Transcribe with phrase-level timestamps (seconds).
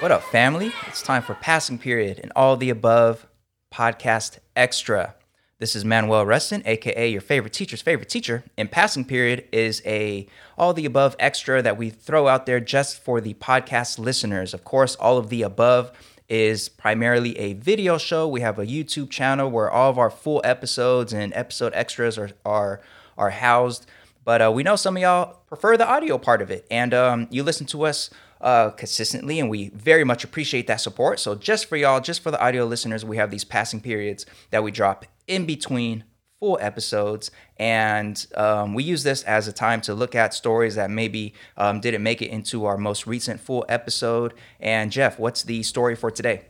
[0.00, 0.70] What up, family?
[0.86, 3.26] It's time for Passing Period and All the Above
[3.74, 5.16] Podcast Extra.
[5.58, 8.44] This is Manuel Rustin, aka your favorite teacher's favorite teacher.
[8.56, 13.02] And Passing Period is a all the above extra that we throw out there just
[13.02, 14.54] for the podcast listeners.
[14.54, 15.90] Of course, all of the above
[16.28, 18.28] is primarily a video show.
[18.28, 22.30] We have a YouTube channel where all of our full episodes and episode extras are
[22.46, 22.80] are
[23.16, 23.86] are housed.
[24.24, 27.26] But uh, we know some of y'all prefer the audio part of it, and um,
[27.30, 28.10] you listen to us
[28.40, 31.20] uh, consistently, and we very much appreciate that support.
[31.20, 34.62] So, just for y'all, just for the audio listeners, we have these passing periods that
[34.62, 36.04] we drop in between
[36.40, 40.90] full episodes, and um, we use this as a time to look at stories that
[40.90, 44.34] maybe um, didn't make it into our most recent full episode.
[44.60, 46.42] And Jeff, what's the story for today?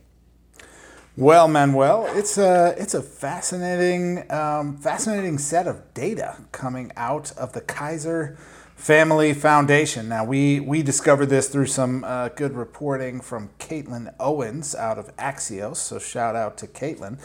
[1.19, 7.51] Well, Manuel, it's a it's a fascinating um, fascinating set of data coming out of
[7.51, 8.37] the Kaiser
[8.79, 10.07] Family Foundation.
[10.07, 15.13] Now, we, we discovered this through some uh, good reporting from Caitlin Owens out of
[15.17, 17.19] Axios, so shout out to Caitlin.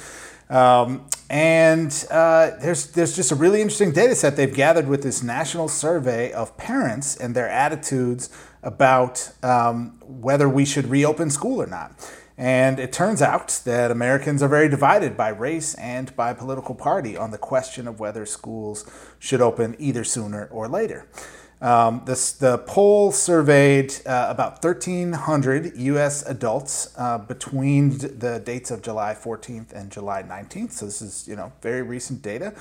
[0.50, 5.22] Um, and uh, there's, there's just a really interesting data set they've gathered with this
[5.22, 8.30] national survey of parents and their attitudes
[8.64, 11.92] about um, whether we should reopen school or not.
[12.36, 17.16] And it turns out that Americans are very divided by race and by political party
[17.16, 18.84] on the question of whether schools
[19.20, 21.06] should open either sooner or later.
[21.60, 26.27] Um, this, the poll surveyed uh, about 1,300 U.S.
[26.27, 30.72] adults uh, between the dates of July 14th and July 19th.
[30.72, 32.55] So this is, you know, very recent data.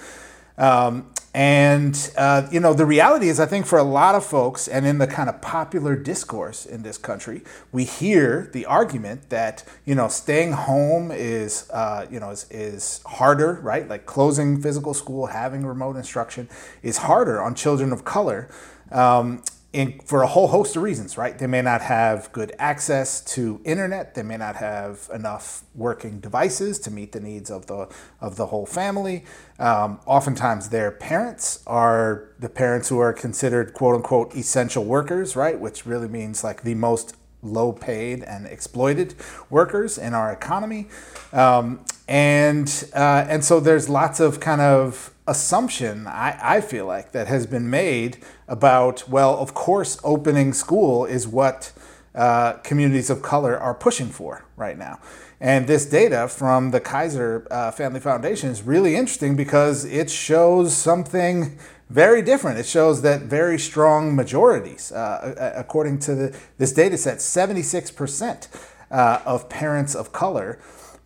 [0.57, 4.67] Um, and, uh, you know, the reality is, I think for a lot of folks
[4.67, 9.63] and in the kind of popular discourse in this country, we hear the argument that,
[9.83, 13.87] you know, staying home is, uh, you know, is, is harder, right?
[13.87, 16.49] Like closing physical school, having remote instruction
[16.83, 18.47] is harder on children of color
[18.93, 21.37] um, in, for a whole host of reasons, right?
[21.37, 24.13] They may not have good access to internet.
[24.13, 27.89] They may not have enough working devices to meet the needs of the
[28.21, 29.25] of the whole family.
[29.57, 35.59] Um, oftentimes, their parents are the parents who are considered "quote unquote" essential workers, right?
[35.59, 39.15] Which really means like the most low paid and exploited
[39.49, 40.87] workers in our economy.
[41.33, 47.11] Um, and uh, and so there's lots of kind of assumption I, I feel like
[47.13, 48.17] that has been made
[48.47, 51.71] about well of course opening school is what
[52.15, 54.99] uh, communities of color are pushing for right now.
[55.39, 60.75] And this data from the kaiser uh, family foundation is really interesting because it shows
[60.75, 61.57] something
[61.89, 62.59] very different.
[62.59, 68.47] It shows that very strong majorities uh, according to the, this data set 76%
[68.91, 70.59] uh, of parents of color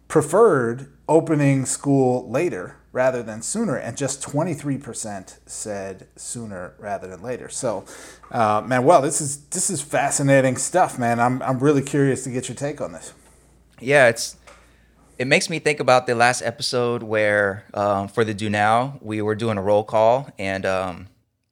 [0.07, 7.47] preferred opening school later rather than sooner, and just 23% said sooner rather than later.
[7.47, 7.85] So,
[8.31, 11.19] uh, man, well, this is this is fascinating stuff, man.
[11.19, 13.13] I'm I'm really curious to get your take on this.
[13.79, 14.35] Yeah, it's
[15.19, 19.21] it makes me think about the last episode where um, for the do now we
[19.21, 20.65] were doing a roll call and.
[20.65, 21.07] Um,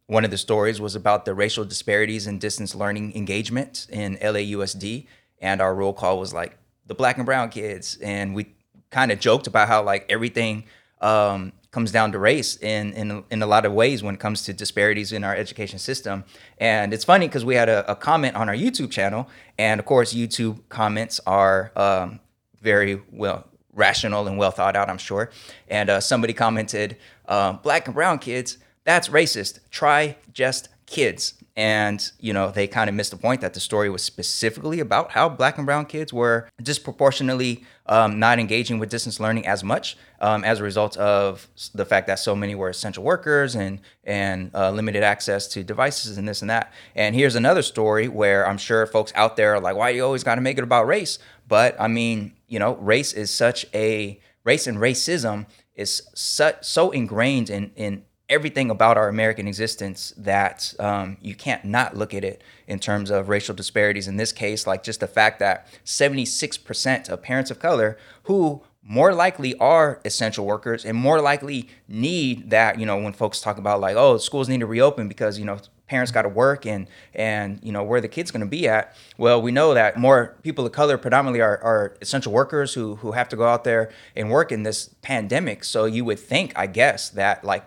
[0.08, 5.08] one of the stories was about the racial disparities in distance learning engagement in LAUSD,
[5.42, 8.54] and our roll call was like the black and brown kids, and we
[8.92, 10.64] kind of joked about how like everything
[11.02, 14.44] um, comes down to race in, in in a lot of ways when it comes
[14.44, 16.24] to disparities in our education system.
[16.58, 19.86] And it's funny because we had a, a, comment on our YouTube channel, and of
[19.86, 22.22] course, YouTube comments are um,
[22.62, 25.32] very well rational and well thought out, I'm sure.
[25.68, 29.60] And uh, somebody commented, uh, "Black and brown kids, that's racist.
[29.70, 33.90] Try just kids." And, you know, they kind of missed the point that the story
[33.90, 39.20] was specifically about how black and brown kids were disproportionately um, not engaging with distance
[39.20, 43.04] learning as much um, as a result of the fact that so many were essential
[43.04, 46.74] workers and, and uh, limited access to devices and this and that.
[46.96, 50.24] And here's another story where I'm sure folks out there are like, why you always
[50.24, 51.20] got to make it about race?
[51.48, 55.46] But I mean, you know, race is such a, race and racism
[55.76, 61.64] is such, so ingrained in, in everything about our American existence that um, you can't
[61.64, 64.08] not look at it in terms of racial disparities.
[64.08, 69.14] In this case, like just the fact that 76% of parents of color who more
[69.14, 73.80] likely are essential workers and more likely need that, you know, when folks talk about
[73.80, 77.60] like, oh, schools need to reopen because, you know, parents got to work and and
[77.62, 80.66] you know where the kids going to be at well we know that more people
[80.66, 84.32] of color predominantly are, are essential workers who who have to go out there and
[84.32, 87.64] work in this pandemic so you would think i guess that like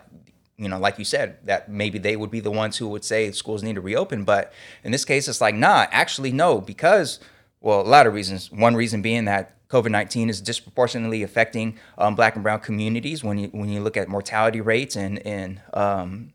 [0.59, 3.31] you know, like you said, that maybe they would be the ones who would say
[3.31, 4.25] schools need to reopen.
[4.25, 4.51] But
[4.83, 7.19] in this case, it's like, nah, actually, no, because,
[7.61, 8.51] well, a lot of reasons.
[8.51, 13.37] One reason being that COVID 19 is disproportionately affecting um, black and brown communities when
[13.37, 16.33] you, when you look at mortality rates and, and um,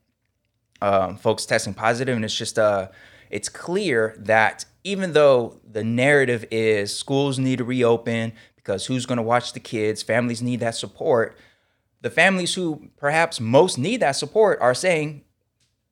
[0.81, 2.17] um, folks testing positive.
[2.17, 2.89] And it's just, uh,
[3.31, 9.19] it's clear that even though the narrative is schools need to reopen because who's going
[9.19, 11.37] to watch the kids, families need that support.
[12.05, 15.25] The families who perhaps most need that support are saying,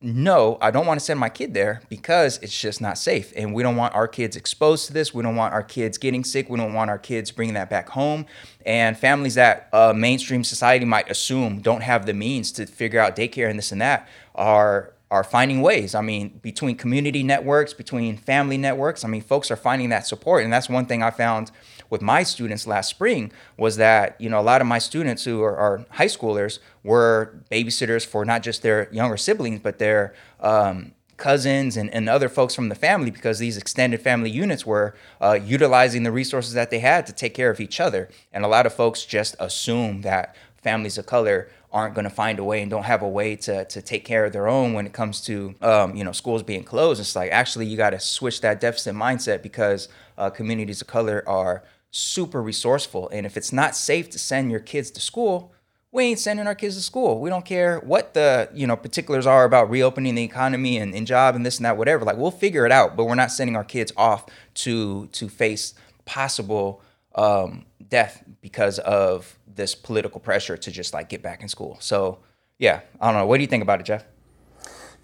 [0.02, 3.32] no, I don't want to send my kid there because it's just not safe.
[3.34, 5.14] And we don't want our kids exposed to this.
[5.14, 6.50] We don't want our kids getting sick.
[6.50, 8.26] We don't want our kids bringing that back home.
[8.66, 13.16] And families that uh, mainstream society might assume don't have the means to figure out
[13.16, 15.94] daycare and this and that are are finding ways.
[15.94, 20.44] I mean, between community networks, between family networks, I mean, folks are finding that support.
[20.44, 21.50] And that's one thing I found
[21.92, 25.42] with my students last spring was that, you know, a lot of my students who
[25.42, 30.92] are, are high schoolers were babysitters for not just their younger siblings, but their um,
[31.18, 35.38] cousins and, and other folks from the family because these extended family units were uh,
[35.44, 38.08] utilizing the resources that they had to take care of each other.
[38.32, 42.38] And a lot of folks just assume that families of color aren't going to find
[42.38, 44.86] a way and don't have a way to, to take care of their own when
[44.86, 47.00] it comes to um, you know schools being closed.
[47.00, 51.22] It's like actually you got to switch that deficit mindset because uh, communities of color
[51.26, 51.62] are
[51.92, 55.52] super resourceful, and if it's not safe to send your kids to school,
[55.92, 57.20] we ain't sending our kids to school.
[57.20, 61.06] We don't care what the you know particulars are about reopening the economy and, and
[61.06, 62.04] job and this and that whatever.
[62.04, 65.74] Like we'll figure it out, but we're not sending our kids off to to face
[66.06, 66.80] possible
[67.14, 71.76] um, death because of this political pressure to just like get back in school.
[71.80, 72.20] So
[72.58, 73.26] yeah, I don't know.
[73.26, 74.04] What do you think about it, Jeff?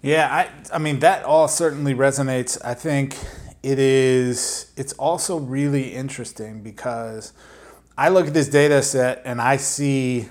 [0.01, 2.57] Yeah, I I mean that all certainly resonates.
[2.65, 3.15] I think
[3.63, 7.33] it is it's also really interesting because
[7.97, 10.29] I look at this data set and I see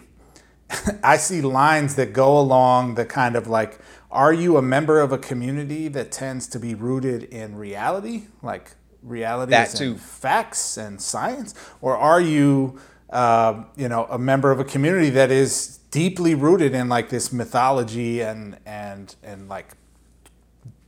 [1.02, 3.78] I see lines that go along the kind of like
[4.10, 8.72] are you a member of a community that tends to be rooted in reality, like
[9.02, 9.96] reality that too.
[9.96, 15.30] facts and science, or are you uh, you know, a member of a community that
[15.30, 19.68] is deeply rooted in like this mythology and and and like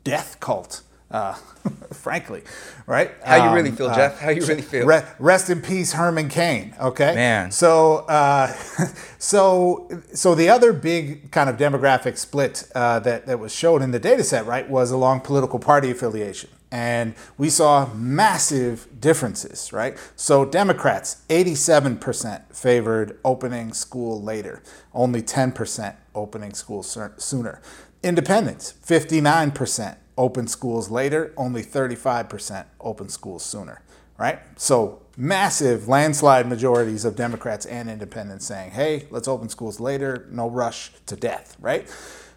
[0.05, 0.83] death cult.
[1.11, 1.35] Uh,
[1.93, 2.43] frankly,
[2.87, 3.11] right?
[3.25, 4.21] How you really feel, um, Jeff?
[4.21, 4.87] How you really feel?
[4.87, 6.75] Re- rest in peace, Herman Cain.
[6.81, 7.51] Okay, man.
[7.51, 8.47] So, uh,
[9.19, 13.91] so, so the other big kind of demographic split uh, that that was shown in
[13.91, 16.51] the data set, right, was along political party affiliation.
[16.73, 19.99] And we saw massive differences, right?
[20.15, 24.62] So, Democrats, 87% favored opening school later,
[24.95, 27.61] only 10% opening school sooner.
[28.03, 33.83] Independents, 59% open schools later, only 35% open schools sooner,
[34.19, 34.39] right?
[34.57, 40.49] So, massive landslide majorities of Democrats and independents saying, hey, let's open schools later, no
[40.49, 41.89] rush to death, right?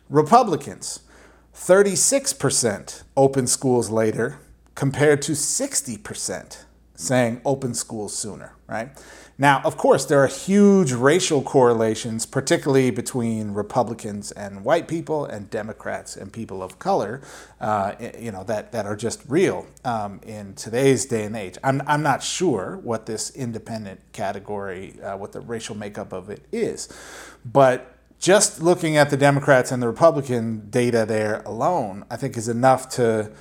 [0.10, 1.02] Republicans,
[1.56, 4.40] 36% open schools later
[4.76, 6.64] compared to 60%
[6.96, 8.90] saying open schools sooner, right?
[9.38, 15.50] Now, of course, there are huge racial correlations, particularly between Republicans and white people and
[15.50, 17.20] Democrats and people of color,
[17.60, 21.58] uh, you know, that, that are just real um, in today's day and age.
[21.64, 26.46] I'm, I'm not sure what this independent category, uh, what the racial makeup of it
[26.52, 26.88] is,
[27.44, 27.90] but
[28.20, 32.88] just looking at the Democrats and the Republican data there alone, I think is enough
[32.92, 33.32] to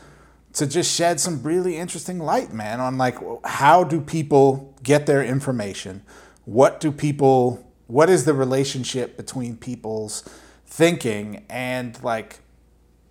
[0.54, 5.25] to just shed some really interesting light, man, on like how do people get their
[5.25, 6.02] information?
[6.44, 10.22] What do people what is the relationship between people's
[10.67, 12.38] thinking and like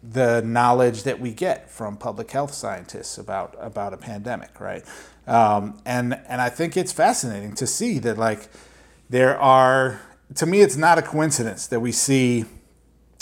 [0.01, 4.83] the knowledge that we get from public health scientists about about a pandemic, right?
[5.27, 8.49] Um, and and I think it's fascinating to see that like
[9.09, 10.01] there are
[10.35, 12.45] to me, it's not a coincidence that we see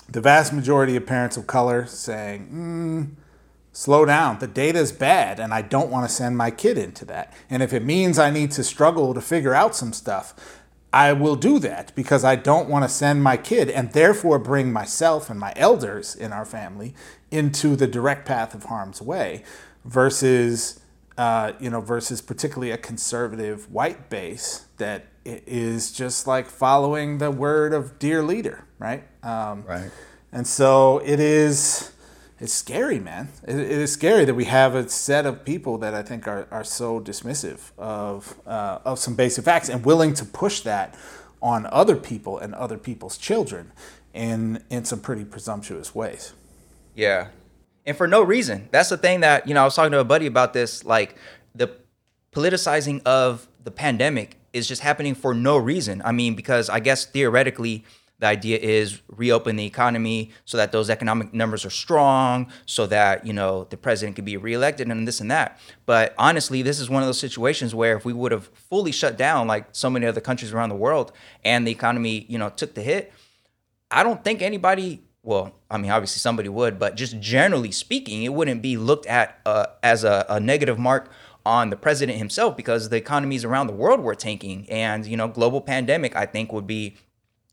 [0.08, 3.29] the vast majority of parents of color saying, mm,
[3.80, 7.06] slow down, the data is bad, and I don't want to send my kid into
[7.06, 7.32] that.
[7.50, 10.60] And if it means I need to struggle to figure out some stuff,
[10.92, 14.74] I will do that because I don't want to send my kid and therefore bring
[14.74, 16.94] myself and my elders in our family
[17.32, 19.46] into the direct path of harm's way
[19.86, 20.82] versus
[21.18, 27.32] uh, you know versus particularly a conservative white base that is just like following the
[27.32, 29.06] word of dear leader, right?
[29.24, 29.90] Um, right.
[30.34, 31.94] And so it is.
[32.40, 33.30] It's scary, man.
[33.46, 36.48] It, it is scary that we have a set of people that I think are,
[36.52, 40.96] are so dismissive of uh, of some basic facts and willing to push that
[41.42, 43.72] on other people and other people's children
[44.14, 46.34] in in some pretty presumptuous ways.
[46.96, 47.28] Yeah,
[47.86, 48.70] and for no reason.
[48.72, 49.62] That's the thing that you know.
[49.62, 51.16] I was talking to a buddy about this, like
[51.54, 51.72] the
[52.32, 56.02] politicizing of the pandemic is just happening for no reason.
[56.06, 57.84] I mean, because I guess theoretically,
[58.20, 63.26] the idea is reopen the economy so that those economic numbers are strong, so that
[63.26, 65.60] you know the president can be reelected and this and that.
[65.86, 69.18] But honestly, this is one of those situations where if we would have fully shut
[69.18, 71.12] down, like so many other countries around the world,
[71.44, 73.14] and the economy, you know, took the hit,
[73.90, 78.34] I don't think anybody well, I mean, obviously somebody would, but just generally speaking, it
[78.34, 81.12] wouldn't be looked at uh, as a, a negative mark
[81.46, 85.28] on the president himself because the economies around the world were tanking, and you know,
[85.28, 86.96] global pandemic, I think, would be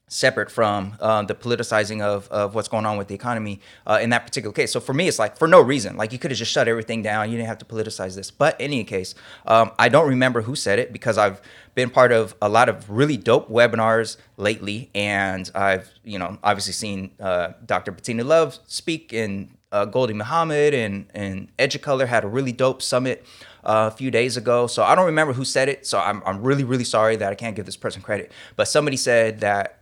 [0.08, 4.10] separate from uh, the politicizing of, of what's going on with the economy uh, in
[4.10, 4.70] that particular case.
[4.72, 5.96] So for me, it's like for no reason.
[5.96, 7.28] Like you could have just shut everything down.
[7.28, 8.30] You didn't have to politicize this.
[8.30, 11.40] But in any case, um, I don't remember who said it because I've
[11.74, 16.72] been part of a lot of really dope webinars lately, and I've you know obviously
[16.72, 17.90] seen uh, Dr.
[17.90, 23.26] Bettina Love speak and uh, Gholdy Muhammad and and Educolor had a really dope summit.
[23.64, 24.68] Uh, a few days ago.
[24.68, 25.88] So I don't remember who said it.
[25.88, 28.30] So I'm, I'm really, really sorry that I can't give this person credit.
[28.54, 29.80] But somebody said that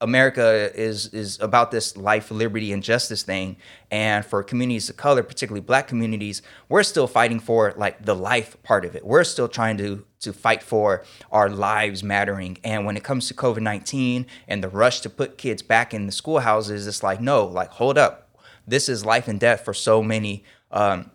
[0.00, 3.56] America is is about this life, liberty, and justice thing,
[3.90, 8.62] and for communities of color, particularly Black communities, we're still fighting for like the life
[8.62, 9.06] part of it.
[9.06, 12.58] We're still trying to to fight for our lives mattering.
[12.62, 16.06] And when it comes to COVID nineteen and the rush to put kids back in
[16.06, 20.02] the schoolhouses, it's like no, like hold up, this is life and death for so
[20.02, 21.10] many um,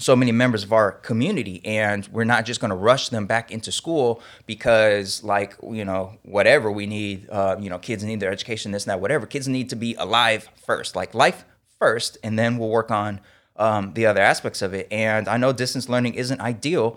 [0.00, 3.50] so many members of our community and we're not just going to rush them back
[3.50, 8.30] into school because like you know whatever we need uh, you know kids need their
[8.30, 9.26] education this and that whatever.
[9.26, 11.44] Kids need to be alive first like life
[11.80, 13.20] first and then we'll work on
[13.56, 14.86] um, the other aspects of it.
[14.92, 16.96] And i know distance learning isn't ideal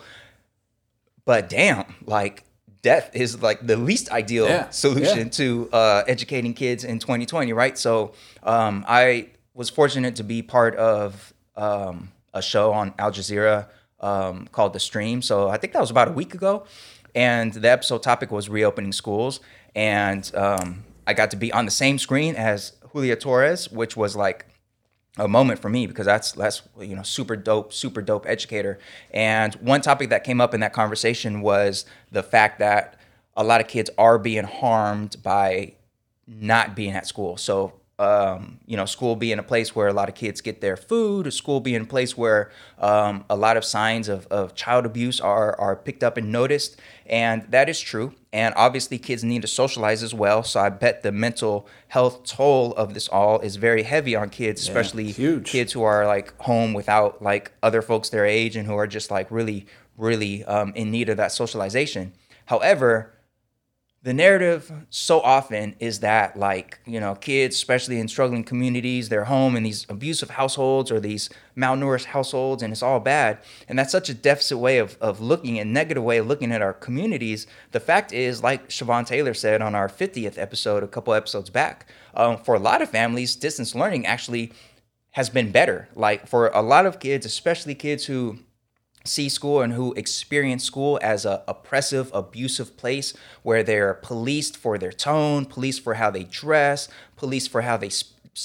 [1.26, 2.44] but damn like
[2.84, 5.30] death is like the least ideal Yeah, solution yeah.
[5.30, 7.78] to uh, educating kids in 2020 right?
[7.78, 13.68] So um, i was fortunate to be part of um, a show on Al Jazeera
[14.00, 15.22] um, called The Stream.
[15.22, 16.66] So I think that was about a week ago.
[17.14, 19.42] And the episode topic was reopening schools.
[19.76, 24.16] And um, I got to be on the same screen as Julia Torres, which was
[24.16, 24.46] like
[25.18, 28.80] a moment for me because that's that's you know super dope super dope educator
[29.14, 32.98] and one topic that came up in that conversation was the fact that
[33.36, 35.74] a lot of kids are being harmed by
[36.28, 40.10] not being at school so um, you know school being a place where a lot
[40.10, 44.10] of kids get their food school being a place where um, a lot of signs
[44.10, 48.56] of, of child abuse are are picked up and noticed and that is true and
[48.58, 52.96] obviously kids need to socialize as well so i bet the mental health toll of
[52.96, 55.46] this all is very heavy on kids especially huge.
[55.46, 59.12] kids who are like home without like other folks their age and who are just
[59.12, 62.14] like really really um, in need of that socialization
[62.46, 63.14] however
[64.04, 69.26] the narrative so often is that like you know kids especially in struggling communities they're
[69.26, 73.38] home in these abusive households or these malnourished households and it's all bad.
[73.68, 76.62] And that's such a deficit way of, of looking a negative way of looking at
[76.62, 77.48] our communities.
[77.72, 81.88] The fact is like siobhan taylor said on our 50th episode a couple episodes back
[82.16, 84.52] um, for a lot of families distance learning actually
[85.12, 85.90] has been better.
[85.96, 88.40] Like for a lot of kids especially kids who
[89.04, 94.78] see school and who experience school as a oppressive abusive place where they're policed for
[94.78, 97.90] their tone policed for how they dress policed for how they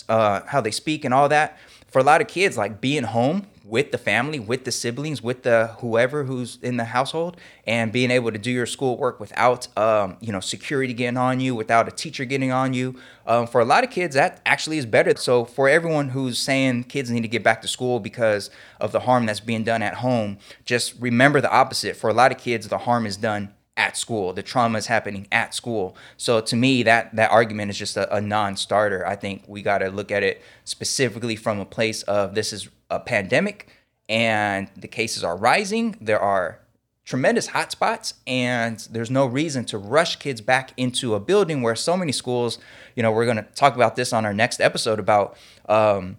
[0.09, 1.59] uh, how they speak and all that.
[1.89, 5.43] For a lot of kids like being home with the family with the siblings with
[5.43, 10.17] the whoever who's in the household and being able to do your schoolwork without um,
[10.21, 12.95] you know security getting on you without a teacher getting on you.
[13.27, 15.17] Um, for a lot of kids that actually is better.
[15.17, 19.01] So for everyone who's saying kids need to get back to school because of the
[19.01, 21.97] harm that's being done at home just remember the opposite.
[21.97, 24.33] For a lot of kids the harm is done at school.
[24.33, 25.97] The trauma is happening at school.
[26.17, 29.05] So to me that that argument is just a, a non-starter.
[29.05, 32.69] I think we got to look at it specifically from a place of this is
[32.91, 33.69] a pandemic
[34.09, 36.61] and the cases are rising there are
[37.05, 41.97] tremendous hotspots and there's no reason to rush kids back into a building where so
[41.97, 42.59] many schools
[42.95, 45.37] you know we're going to talk about this on our next episode about
[45.69, 46.17] um,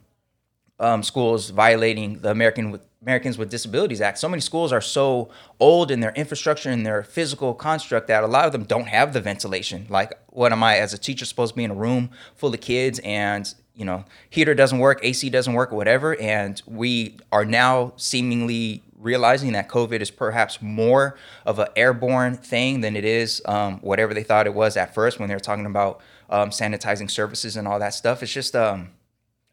[0.79, 4.17] um, schools violating the American with Americans with Disabilities Act.
[4.17, 8.27] So many schools are so old in their infrastructure and their physical construct that a
[8.27, 9.86] lot of them don't have the ventilation.
[9.89, 12.59] Like, what am I as a teacher supposed to be in a room full of
[12.59, 16.19] kids and you know heater doesn't work, AC doesn't work, whatever?
[16.19, 21.15] And we are now seemingly realizing that COVID is perhaps more
[21.46, 25.19] of an airborne thing than it is um, whatever they thought it was at first
[25.19, 28.24] when they were talking about um, sanitizing surfaces and all that stuff.
[28.24, 28.89] It's just um,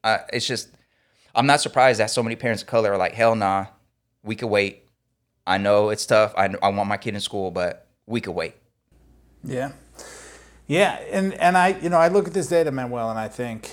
[0.02, 0.70] uh, it's just
[1.34, 3.66] I'm not surprised that so many parents of color are like, hell nah,
[4.22, 4.82] we could wait.
[5.46, 6.32] I know it's tough.
[6.36, 8.54] I, I want my kid in school, but we could wait.
[9.42, 9.72] Yeah,
[10.66, 13.70] yeah, and and I you know I look at this data, Manuel, and I think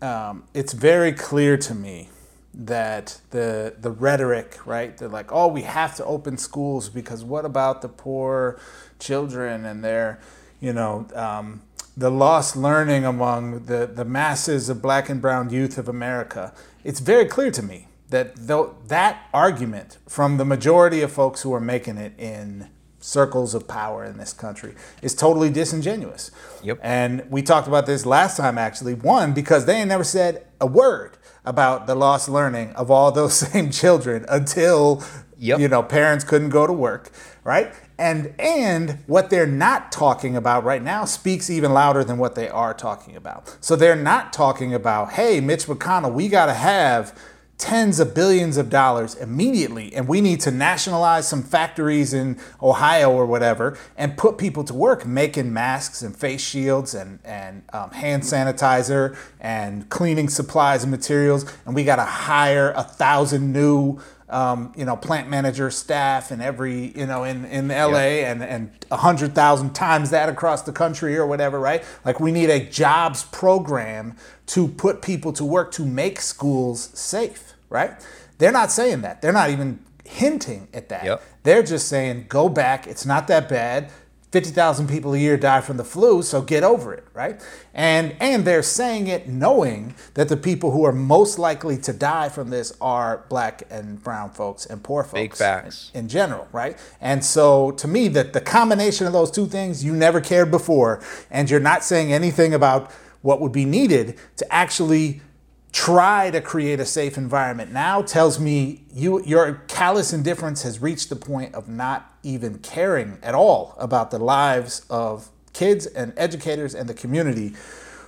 [0.00, 2.08] um, it's very clear to me
[2.54, 4.96] that the the rhetoric, right?
[4.96, 8.58] They're like, oh, we have to open schools because what about the poor
[8.98, 10.20] children and their,
[10.60, 11.06] you know.
[11.14, 11.62] Um,
[11.96, 17.00] the lost learning among the, the masses of black and brown youth of America, it's
[17.00, 21.60] very clear to me that though that argument from the majority of folks who are
[21.60, 22.68] making it in
[23.08, 26.30] circles of power in this country is totally disingenuous.
[26.62, 26.78] Yep.
[26.82, 28.94] And we talked about this last time actually.
[28.94, 33.34] One, because they ain't never said a word about the lost learning of all those
[33.52, 35.02] same children until
[35.40, 35.60] Yep.
[35.60, 37.10] you know parents couldn't go to work,
[37.44, 37.72] right?
[37.96, 42.48] And and what they're not talking about right now speaks even louder than what they
[42.48, 43.56] are talking about.
[43.60, 47.16] So they're not talking about, hey, Mitch McConnell, we got to have
[47.58, 53.10] tens of billions of dollars immediately and we need to nationalize some factories in ohio
[53.10, 57.90] or whatever and put people to work making masks and face shields and, and um,
[57.90, 63.98] hand sanitizer and cleaning supplies and materials and we got to hire a thousand new
[64.30, 68.70] um, you know, plant manager staff in every, you know, in, in LA and, and
[68.88, 71.82] 100,000 times that across the country or whatever, right?
[72.04, 74.16] Like we need a jobs program
[74.48, 77.92] to put people to work to make schools safe, right?
[78.38, 79.22] They're not saying that.
[79.22, 81.04] They're not even hinting at that.
[81.04, 81.22] Yep.
[81.42, 82.86] They're just saying, go back.
[82.86, 83.90] It's not that bad.
[84.30, 87.40] 50,000 people a year die from the flu, so get over it, right?
[87.72, 92.28] And and they're saying it knowing that the people who are most likely to die
[92.28, 95.14] from this are black and brown folks and poor folks.
[95.14, 95.90] Big facts.
[95.94, 96.78] In general, right?
[97.00, 101.02] And so to me that the combination of those two things you never cared before
[101.30, 102.90] and you're not saying anything about
[103.22, 105.22] what would be needed to actually
[105.72, 107.72] try to create a safe environment.
[107.72, 113.18] Now tells me you your callous indifference has reached the point of not even caring
[113.22, 117.54] at all about the lives of kids and educators and the community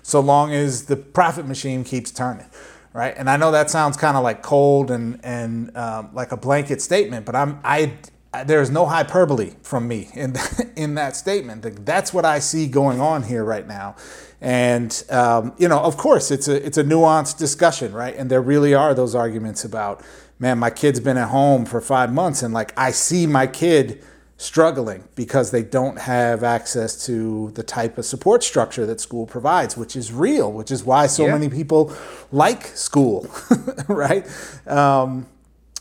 [0.03, 2.47] so long as the profit machine keeps turning
[2.93, 3.15] right?
[3.17, 6.83] And i know that sounds kind of like cold and and um, like a blanket
[6.83, 7.93] statement but i'm i
[8.45, 10.35] there's no hyperbole from me in
[10.77, 11.85] in that statement.
[11.85, 13.97] That's what I see going on here right now,
[14.41, 18.15] and um, you know, of course, it's a it's a nuanced discussion, right?
[18.17, 20.03] And there really are those arguments about,
[20.39, 24.03] man, my kid's been at home for five months, and like I see my kid
[24.39, 29.77] struggling because they don't have access to the type of support structure that school provides,
[29.77, 31.33] which is real, which is why so Yeah.
[31.33, 31.93] many people
[32.33, 33.27] like school,
[33.89, 34.27] right?
[34.67, 35.27] Um,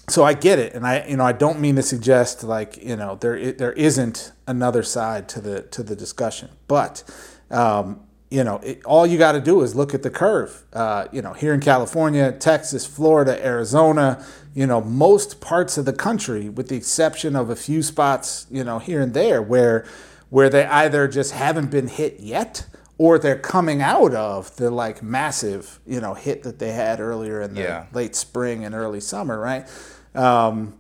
[0.10, 2.98] so I get it, and I you know I don't mean to suggest like you
[2.98, 7.04] know there there isn't another side to the to the discussion, but
[7.52, 10.64] um, you know it, all you got to do is look at the curve.
[10.74, 15.94] Uh, you know here in California, Texas, Florida, Arizona, you know most parts of the
[15.94, 19.86] country, with the exception of a few spots, you know here and there where
[20.30, 22.66] where they either just haven't been hit yet
[23.00, 27.42] or they're coming out of the like massive you know hit that they had earlier
[27.42, 27.86] in the Yeah.
[27.94, 29.68] late spring and early summer, right?
[30.14, 30.76] Um,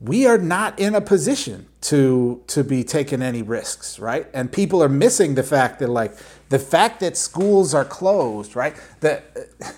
[0.00, 4.26] we are not in a position to to be taking any risks, right?
[4.32, 6.12] And people are missing the fact that like
[6.48, 8.74] the fact that schools are closed, right?
[9.00, 9.24] That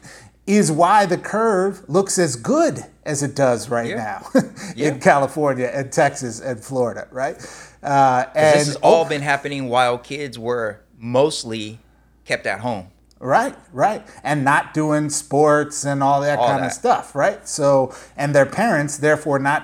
[0.47, 4.23] is why the curve looks as good as it does right Yeah.
[4.35, 4.43] now
[4.77, 4.89] Yeah.
[4.89, 7.37] in California and Texas and Florida, right?
[7.83, 11.79] Uh, and this has all been happening while kids were mostly
[12.25, 12.87] kept at home.
[13.21, 14.03] Right, right.
[14.23, 17.47] And not doing sports and all that All kind of stuff, right?
[17.49, 19.63] So, and their parents, therefore, not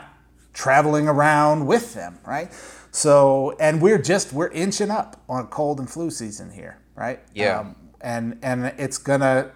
[0.65, 2.51] traveling around with them, right?
[2.93, 7.19] So, and we're just, we're inching up on cold and flu season here, right?
[7.19, 7.73] Um, Yeah.
[8.03, 9.53] and, and it's gonna,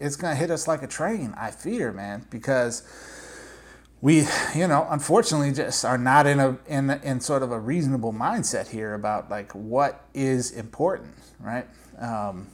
[0.00, 2.82] it's gonna hit us like a train, I fear, man, because
[4.00, 8.12] we, you know, unfortunately, just are not in a in in sort of a reasonable
[8.12, 11.66] mindset here about like what is important, right?
[11.98, 12.46] Um,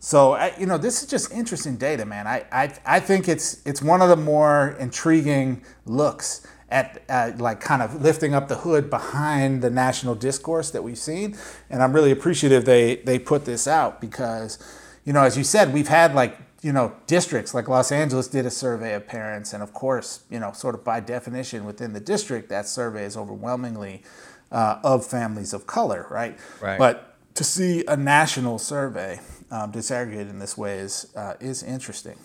[0.00, 2.26] so I, you know, this is just interesting data, man.
[2.26, 7.60] I, I I think it's it's one of the more intriguing looks at uh, like
[7.60, 11.36] kind of lifting up the hood behind the national discourse that we've seen,
[11.70, 14.58] and I'm really appreciative they they put this out because,
[15.04, 18.46] you know, as you said, we've had like you know districts like Los Angeles did
[18.46, 22.00] a survey of parents, and of course, you know, sort of by definition within the
[22.00, 24.02] district, that survey is overwhelmingly
[24.50, 26.38] uh, of families of color, right?
[26.60, 26.78] Right.
[26.78, 32.18] But to see a national survey um, disaggregated in this way is uh, is interesting.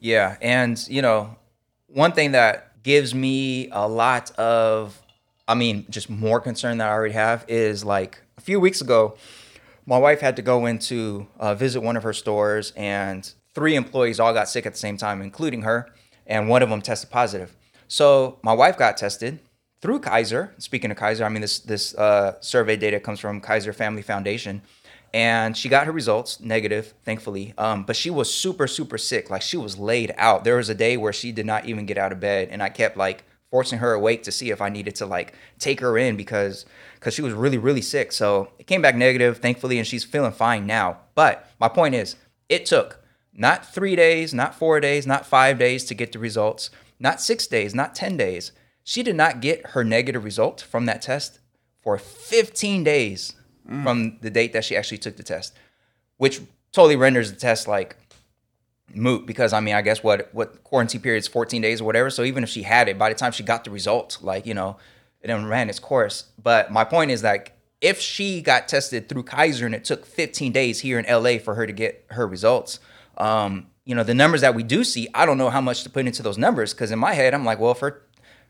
[0.00, 1.36] Yeah, and you know,
[1.88, 5.02] one thing that gives me a lot of,
[5.48, 9.16] I mean, just more concern that I already have is like a few weeks ago,
[9.86, 14.20] my wife had to go into uh, visit one of her stores, and three employees
[14.20, 15.90] all got sick at the same time, including her,
[16.26, 17.56] and one of them tested positive.
[17.88, 19.40] So my wife got tested
[19.80, 20.54] through Kaiser.
[20.58, 24.62] Speaking of Kaiser, I mean this this uh, survey data comes from Kaiser Family Foundation,
[25.14, 27.54] and she got her results negative, thankfully.
[27.56, 30.42] Um, but she was super super sick, like she was laid out.
[30.42, 32.68] There was a day where she did not even get out of bed, and I
[32.68, 36.16] kept like forcing her awake to see if I needed to like take her in
[36.16, 38.10] because because she was really really sick.
[38.10, 40.98] So it came back negative, thankfully, and she's feeling fine now.
[41.14, 42.16] But my point is,
[42.48, 43.00] it took
[43.32, 47.46] not three days, not four days, not five days to get the results, not six
[47.46, 48.50] days, not ten days.
[48.82, 51.38] She did not get her negative result from that test
[51.80, 53.34] for 15 days
[53.82, 55.54] from the date that she actually took the test,
[56.16, 56.40] which
[56.72, 57.96] totally renders the test like
[58.94, 62.10] moot because I mean I guess what what quarantine period is 14 days or whatever.
[62.10, 64.54] So even if she had it, by the time she got the result, like you
[64.54, 64.76] know,
[65.22, 66.26] it ran its course.
[66.42, 70.52] But my point is like if she got tested through Kaiser and it took 15
[70.52, 72.80] days here in LA for her to get her results,
[73.18, 75.90] um, you know the numbers that we do see, I don't know how much to
[75.90, 78.02] put into those numbers because in my head I'm like, well, if her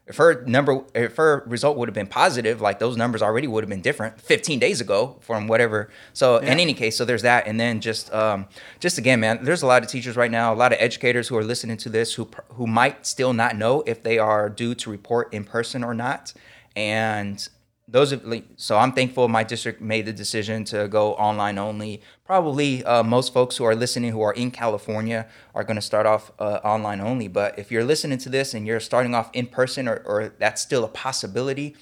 [0.07, 3.65] if her number if her result would have been positive like those numbers already would
[3.65, 5.91] have been different 15 days ago from whatever.
[6.13, 7.47] So in any case so there's that.
[7.47, 8.47] And then just um
[8.81, 11.37] just again man there's a lot of teachers right now a lot of educators who
[11.37, 14.91] are listening to this who who might still not know if they are due to
[14.91, 16.35] report in person or not.
[16.77, 17.49] And
[17.87, 22.01] those are like, so I'm thankful my district made the decision to go online only.
[22.25, 26.07] Probably uh, most folks who are listening who are in California are going to start
[26.07, 27.29] off uh, online only.
[27.29, 30.63] But if you're listening to this and you're starting off in person or, or that's
[30.63, 31.77] still a possibility,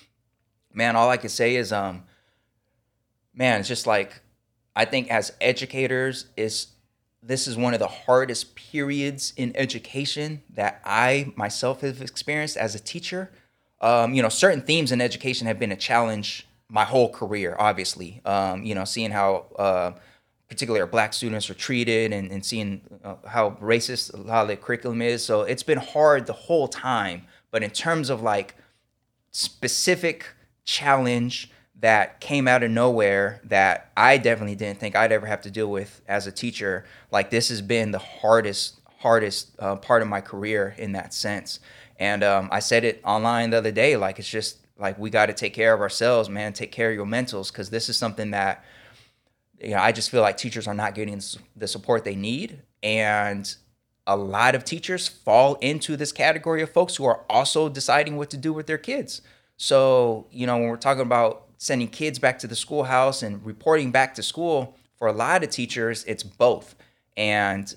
[0.75, 2.03] man, all I can say is, um,
[3.33, 4.23] man, it's just like
[4.75, 6.69] I think as educators is
[7.23, 12.75] this is one of the hardest periods in education that I myself have experienced as
[12.75, 13.31] a teacher
[13.83, 18.23] um, you know, certain themes in education have been a challenge my whole career, obviously.
[18.25, 19.92] Um, you know, seeing how uh,
[20.49, 24.49] particularly our black students are treated and, and seeing uh, how racist a lot of
[24.49, 25.25] the curriculum is.
[25.25, 27.23] So it's been hard the whole time.
[27.51, 28.55] But in terms of like
[29.33, 30.27] specific
[30.64, 35.51] challenge that came out of nowhere that I definitely didn't think I'd ever have to
[35.51, 40.09] deal with as a teacher, like this has been the hardest, hardest uh, part of
[40.09, 41.61] my career in that sense.
[42.03, 45.27] And um, I said it online the other day, like it's just like we got
[45.27, 46.53] to take care of ourselves, man.
[46.53, 48.65] Take care of your mentals, because this is something that
[49.61, 51.23] you know I just feel like teachers are not getting
[51.55, 53.55] the support they need, and
[54.05, 58.31] a lot of teachers fall into this category of folks who are also deciding what
[58.31, 59.23] to do with their kids.
[59.57, 63.93] So you know when we're talking about sending kids back to the schoolhouse and reporting
[63.93, 66.75] back to school, for a lot of teachers, it's both,
[67.17, 67.77] and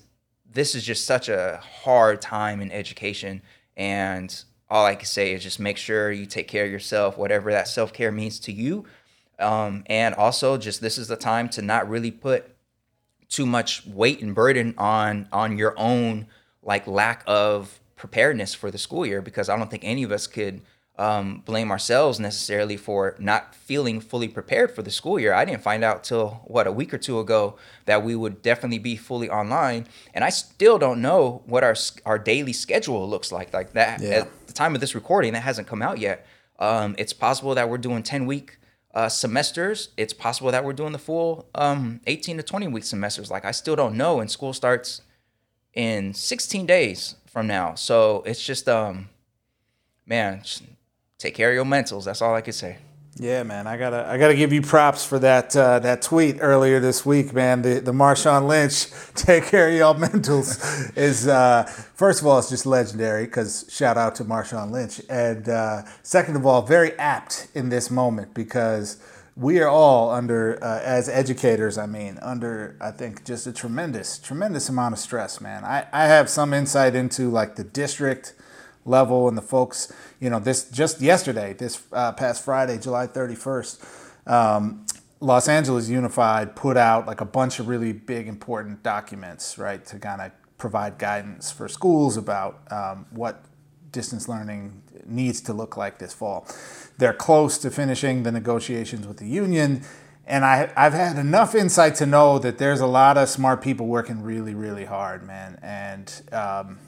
[0.52, 3.40] this is just such a hard time in education
[3.76, 7.52] and all I can say is just make sure you take care of yourself, whatever
[7.52, 8.84] that self care means to you.
[9.38, 12.56] Um, and also, just this is the time to not really put
[13.28, 16.26] too much weight and burden on on your own
[16.62, 20.26] like lack of preparedness for the school year because I don't think any of us
[20.26, 20.62] could
[20.98, 25.34] um, blame ourselves necessarily for not feeling fully prepared for the school year.
[25.34, 28.78] I didn't find out till what a week or two ago that we would definitely
[28.78, 33.52] be fully online, and I still don't know what our our daily schedule looks like.
[33.52, 34.10] Like that yeah.
[34.10, 36.26] at the time of this recording, that hasn't come out yet.
[36.58, 38.58] Um, it's possible that we're doing ten week
[38.94, 39.90] uh, semesters.
[39.98, 43.30] It's possible that we're doing the full um, eighteen to twenty week semesters.
[43.30, 45.02] Like I still don't know, and school starts
[45.74, 47.74] in sixteen days from now.
[47.74, 49.10] So it's just um,
[50.06, 50.42] man
[51.18, 52.04] take care of your mentals.
[52.04, 52.78] That's all I could say.
[53.18, 56.80] Yeah, man, I gotta I gotta give you props for that uh, that tweet earlier
[56.80, 57.62] this week, man.
[57.62, 62.50] The the Marshawn Lynch take care of y'all mentals is uh, first of all it's
[62.50, 67.48] just legendary because shout out to Marshawn Lynch, and uh, second of all very apt
[67.54, 68.98] in this moment because
[69.34, 71.78] we are all under uh, as educators.
[71.78, 75.64] I mean, under I think just a tremendous tremendous amount of stress, man.
[75.64, 78.34] I I have some insight into like the district
[78.86, 84.30] level and the folks, you know, this just yesterday, this uh, past Friday, July 31st,
[84.30, 84.86] um,
[85.20, 89.98] Los Angeles Unified put out like a bunch of really big important documents, right, to
[89.98, 93.44] kind of provide guidance for schools about um, what
[93.92, 96.46] distance learning needs to look like this fall.
[96.98, 99.82] They're close to finishing the negotiations with the union.
[100.26, 103.86] And I, I've had enough insight to know that there's a lot of smart people
[103.86, 105.58] working really, really hard, man.
[105.62, 106.78] And um,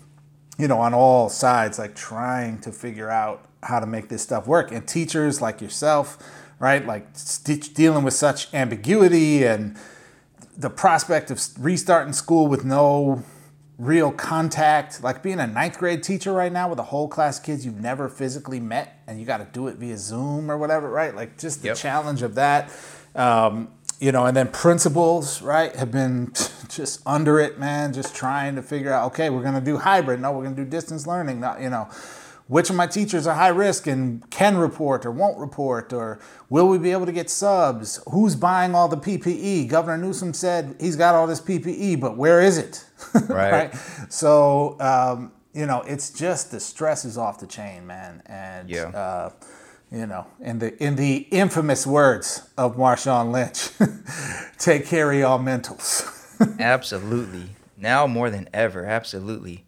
[0.58, 4.46] you know, on all sides, like trying to figure out how to make this stuff
[4.46, 4.72] work.
[4.72, 6.18] And teachers like yourself,
[6.58, 9.76] right, like st- dealing with such ambiguity and
[10.56, 13.22] the prospect of restarting school with no
[13.78, 17.44] real contact, like being a ninth grade teacher right now with a whole class of
[17.44, 20.90] kids you've never physically met and you got to do it via Zoom or whatever,
[20.90, 21.14] right?
[21.14, 21.76] Like just the yep.
[21.76, 22.72] challenge of that.
[23.14, 26.32] Um, you know, and then principals, right, have been
[26.68, 30.20] just under it, man, just trying to figure out, okay, we're going to do hybrid.
[30.20, 31.40] No, we're going to do distance learning.
[31.40, 31.88] Not, you know,
[32.46, 36.68] which of my teachers are high risk and can report or won't report, or will
[36.68, 38.00] we be able to get subs?
[38.10, 39.68] Who's buying all the PPE?
[39.68, 42.84] Governor Newsom said he's got all this PPE, but where is it?
[43.28, 43.70] Right.
[43.72, 43.74] right?
[44.08, 48.22] So, um, you know, it's just the stress is off the chain, man.
[48.26, 48.88] And, yeah.
[48.88, 49.30] Uh,
[49.90, 53.70] you know, in the in the infamous words of Marshawn Lynch,
[54.58, 56.14] take care of y'all mentals.
[56.60, 57.50] absolutely.
[57.76, 59.64] Now more than ever, absolutely.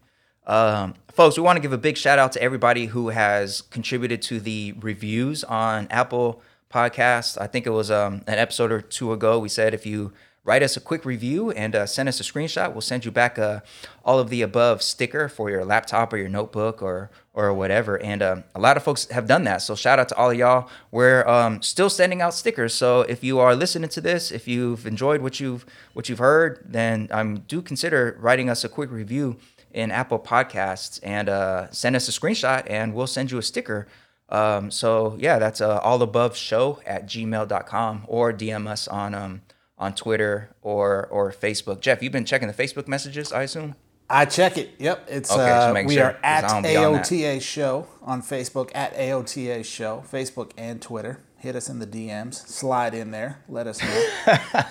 [0.47, 4.21] Um, folks, we want to give a big shout out to everybody who has contributed
[4.23, 7.41] to the reviews on Apple podcast.
[7.41, 9.39] I think it was um, an episode or two ago.
[9.39, 10.13] We said if you
[10.51, 13.39] write us a quick review and uh, send us a screenshot, we'll send you back
[13.39, 13.61] a uh,
[14.05, 18.03] all of the above sticker for your laptop or your notebook or or whatever.
[18.03, 19.59] And um, a lot of folks have done that.
[19.63, 20.69] So shout out to all of y'all.
[20.91, 22.75] We're um, still sending out stickers.
[22.75, 26.59] So if you are listening to this, if you've enjoyed what you've what you've heard,
[26.65, 29.37] then um, do consider writing us a quick review
[29.73, 33.87] in Apple Podcasts and uh, send us a screenshot, and we'll send you a sticker.
[34.29, 39.43] Um, so yeah, that's uh, all above show at gmail.com or DM us on um,
[39.81, 41.81] on Twitter or or Facebook.
[41.81, 43.75] Jeff, you've been checking the Facebook messages, I assume.
[44.09, 44.71] I check it.
[44.79, 46.63] Yep, it's Okay, uh, we sure, are at I on.
[46.65, 51.21] AOTA Show on Facebook at AOTA Show, Facebook and Twitter.
[51.39, 54.63] Hit us in the DMs, slide in there, let us know.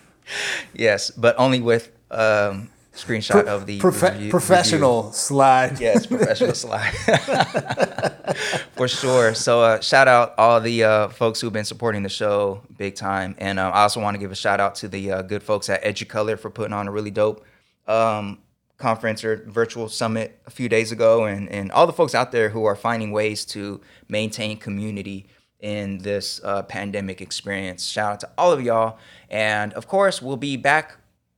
[0.73, 4.29] Yes, but only with um, screenshot of the Profe- review- review.
[4.31, 5.79] professional slide.
[5.79, 6.91] Yes, professional slide.
[8.75, 9.33] For sure.
[9.33, 13.35] So uh, shout out all the uh, folks who've been supporting the show big time,
[13.39, 15.69] and um, I also want to give a shout out to the uh, good folks
[15.69, 17.43] at Educolor for putting on a really dope
[17.87, 18.39] um,
[18.77, 22.49] conference or virtual summit a few days ago, and and all the folks out there
[22.49, 25.27] who are finding ways to maintain community
[25.59, 27.83] in this uh, pandemic experience.
[27.85, 30.97] Shout out to all of y'all, and of course we'll be back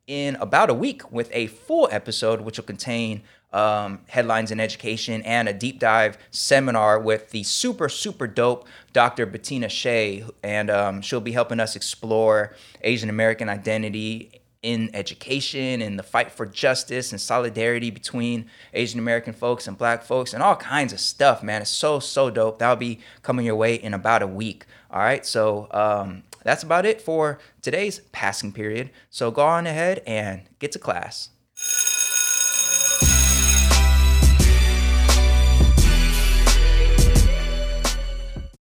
[0.10, 3.22] in about a week with a full episode, which will contain
[3.54, 9.28] um, headlines in education and a deep dive seminar with the super, super dope Dr.
[9.28, 10.30] Betina Hsieh.
[10.44, 16.32] And um, she'll be helping us explore Asian American identity in education and the fight
[16.32, 21.00] for justice and solidarity between Asian American folks and black folks and all kinds of
[21.00, 21.62] stuff, man.
[21.62, 22.60] It's so, so dope.
[22.60, 24.66] That'll be coming your way in about a week.
[24.92, 25.26] All right.
[25.26, 28.92] So, um, that's about it for today's passing period.
[29.10, 31.30] So go on ahead and get to class.